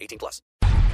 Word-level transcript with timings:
18 0.00 0.18
plus. 0.18 0.42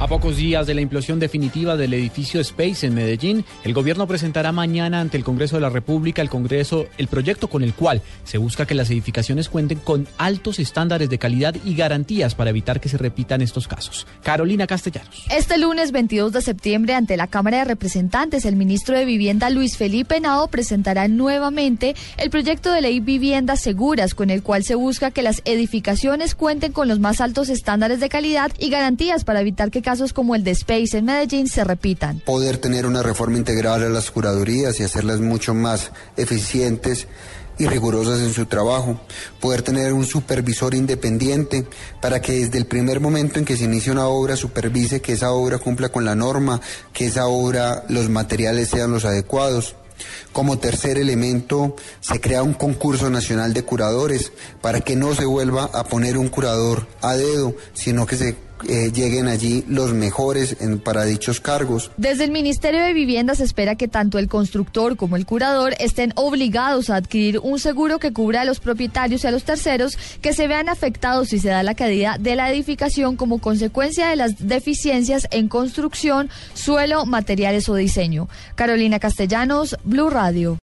A 0.00 0.06
pocos 0.06 0.38
días 0.38 0.66
de 0.66 0.72
la 0.72 0.80
implosión 0.80 1.20
definitiva 1.20 1.76
del 1.76 1.92
edificio 1.92 2.40
Space 2.40 2.86
en 2.86 2.94
Medellín, 2.94 3.44
el 3.64 3.74
gobierno 3.74 4.06
presentará 4.06 4.50
mañana 4.50 4.98
ante 4.98 5.18
el 5.18 5.24
Congreso 5.24 5.56
de 5.56 5.60
la 5.60 5.68
República 5.68 6.22
el 6.22 6.30
Congreso 6.30 6.86
el 6.96 7.06
proyecto 7.06 7.48
con 7.48 7.62
el 7.62 7.74
cual 7.74 8.00
se 8.24 8.38
busca 8.38 8.64
que 8.64 8.74
las 8.74 8.88
edificaciones 8.88 9.50
cuenten 9.50 9.78
con 9.78 10.08
altos 10.16 10.58
estándares 10.58 11.10
de 11.10 11.18
calidad 11.18 11.54
y 11.66 11.74
garantías 11.74 12.34
para 12.34 12.48
evitar 12.48 12.80
que 12.80 12.88
se 12.88 12.96
repitan 12.96 13.42
estos 13.42 13.68
casos. 13.68 14.06
Carolina 14.22 14.66
Castellanos. 14.66 15.26
Este 15.30 15.58
lunes 15.58 15.92
22 15.92 16.32
de 16.32 16.40
septiembre 16.40 16.94
ante 16.94 17.18
la 17.18 17.26
Cámara 17.26 17.58
de 17.58 17.64
Representantes, 17.66 18.46
el 18.46 18.56
ministro 18.56 18.96
de 18.96 19.04
Vivienda 19.04 19.50
Luis 19.50 19.76
Felipe 19.76 20.18
Nao 20.18 20.48
presentará 20.48 21.08
nuevamente 21.08 21.94
el 22.16 22.30
proyecto 22.30 22.72
de 22.72 22.80
ley 22.80 23.00
Viviendas 23.00 23.60
Seguras 23.60 24.14
con 24.14 24.30
el 24.30 24.42
cual 24.42 24.64
se 24.64 24.76
busca 24.76 25.10
que 25.10 25.20
las 25.20 25.42
edificaciones 25.44 26.34
cuenten 26.34 26.72
con 26.72 26.88
los 26.88 27.00
más 27.00 27.20
altos 27.20 27.50
estándares 27.50 28.00
de 28.00 28.08
calidad 28.08 28.50
y 28.58 28.70
garantías 28.70 29.24
para 29.24 29.42
evitar 29.42 29.70
que 29.70 29.89
casos 29.90 30.12
como 30.12 30.36
el 30.36 30.44
de 30.44 30.52
Space 30.52 30.96
en 30.96 31.06
Medellín 31.06 31.48
se 31.48 31.64
repitan. 31.64 32.20
Poder 32.20 32.58
tener 32.58 32.86
una 32.86 33.02
reforma 33.02 33.38
integral 33.38 33.82
a 33.82 33.88
las 33.88 34.12
curadurías 34.12 34.78
y 34.78 34.84
hacerlas 34.84 35.18
mucho 35.18 35.52
más 35.52 35.90
eficientes 36.16 37.08
y 37.58 37.66
rigurosas 37.66 38.20
en 38.20 38.32
su 38.32 38.46
trabajo, 38.46 39.00
poder 39.40 39.62
tener 39.62 39.92
un 39.92 40.06
supervisor 40.06 40.76
independiente 40.76 41.66
para 42.00 42.20
que 42.22 42.34
desde 42.34 42.58
el 42.58 42.66
primer 42.66 43.00
momento 43.00 43.40
en 43.40 43.44
que 43.44 43.56
se 43.56 43.64
inicia 43.64 43.90
una 43.90 44.06
obra 44.06 44.36
supervise 44.36 45.02
que 45.02 45.14
esa 45.14 45.32
obra 45.32 45.58
cumpla 45.58 45.88
con 45.88 46.04
la 46.04 46.14
norma, 46.14 46.60
que 46.92 47.06
esa 47.06 47.26
obra, 47.26 47.82
los 47.88 48.08
materiales 48.08 48.68
sean 48.68 48.92
los 48.92 49.04
adecuados. 49.04 49.74
Como 50.32 50.60
tercer 50.60 50.98
elemento, 50.98 51.74
se 51.98 52.20
crea 52.20 52.44
un 52.44 52.54
concurso 52.54 53.10
nacional 53.10 53.54
de 53.54 53.64
curadores 53.64 54.30
para 54.62 54.82
que 54.82 54.94
no 54.94 55.16
se 55.16 55.24
vuelva 55.24 55.64
a 55.64 55.82
poner 55.82 56.16
un 56.16 56.28
curador 56.28 56.86
a 57.02 57.16
dedo, 57.16 57.56
sino 57.74 58.06
que 58.06 58.16
se 58.16 58.49
eh, 58.68 58.90
lleguen 58.92 59.28
allí 59.28 59.64
los 59.68 59.92
mejores 59.92 60.56
para 60.84 61.04
dichos 61.04 61.40
cargos. 61.40 61.90
Desde 61.96 62.24
el 62.24 62.30
Ministerio 62.30 62.82
de 62.82 62.92
Vivienda 62.92 63.34
se 63.34 63.44
espera 63.44 63.76
que 63.76 63.88
tanto 63.88 64.18
el 64.18 64.28
constructor 64.28 64.96
como 64.96 65.16
el 65.16 65.26
curador 65.26 65.74
estén 65.78 66.12
obligados 66.16 66.90
a 66.90 66.96
adquirir 66.96 67.38
un 67.38 67.58
seguro 67.58 67.98
que 67.98 68.12
cubra 68.12 68.42
a 68.42 68.44
los 68.44 68.60
propietarios 68.60 69.24
y 69.24 69.26
a 69.26 69.30
los 69.30 69.44
terceros 69.44 69.98
que 70.20 70.32
se 70.32 70.48
vean 70.48 70.68
afectados 70.68 71.28
si 71.28 71.38
se 71.38 71.48
da 71.48 71.62
la 71.62 71.74
caída 71.74 72.16
de 72.18 72.36
la 72.36 72.50
edificación 72.50 73.16
como 73.16 73.38
consecuencia 73.38 74.08
de 74.08 74.16
las 74.16 74.46
deficiencias 74.46 75.28
en 75.30 75.48
construcción, 75.48 76.30
suelo, 76.54 77.06
materiales 77.06 77.68
o 77.68 77.74
diseño. 77.74 78.28
Carolina 78.54 78.98
Castellanos, 78.98 79.76
Blue 79.84 80.10
Radio. 80.10 80.58